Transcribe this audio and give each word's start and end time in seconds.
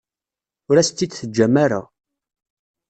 Ur 0.69 0.75
as-tt-id-teǧǧam 0.77 1.55
ara. 1.63 1.81